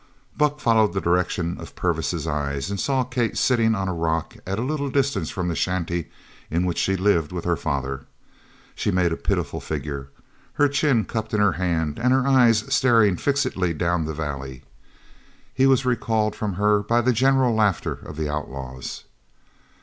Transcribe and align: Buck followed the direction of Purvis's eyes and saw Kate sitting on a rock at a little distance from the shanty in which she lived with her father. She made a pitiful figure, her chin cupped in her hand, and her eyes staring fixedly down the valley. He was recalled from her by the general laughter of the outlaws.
Buck 0.35 0.59
followed 0.59 0.93
the 0.93 0.99
direction 0.99 1.59
of 1.59 1.75
Purvis's 1.75 2.25
eyes 2.25 2.71
and 2.71 2.79
saw 2.79 3.03
Kate 3.03 3.37
sitting 3.37 3.75
on 3.75 3.87
a 3.87 3.93
rock 3.93 4.35
at 4.47 4.57
a 4.57 4.63
little 4.63 4.89
distance 4.89 5.29
from 5.29 5.47
the 5.47 5.55
shanty 5.55 6.09
in 6.49 6.65
which 6.65 6.79
she 6.79 6.95
lived 6.95 7.31
with 7.31 7.45
her 7.45 7.55
father. 7.55 8.07
She 8.73 8.89
made 8.89 9.11
a 9.11 9.15
pitiful 9.15 9.59
figure, 9.61 10.09
her 10.53 10.67
chin 10.67 11.05
cupped 11.05 11.35
in 11.35 11.39
her 11.39 11.51
hand, 11.51 11.99
and 11.99 12.13
her 12.13 12.25
eyes 12.25 12.65
staring 12.73 13.15
fixedly 13.15 13.75
down 13.75 14.05
the 14.05 14.13
valley. 14.15 14.63
He 15.53 15.67
was 15.67 15.85
recalled 15.85 16.35
from 16.35 16.53
her 16.53 16.81
by 16.81 17.01
the 17.01 17.13
general 17.13 17.53
laughter 17.53 17.99
of 18.03 18.17
the 18.17 18.27
outlaws. 18.27 19.03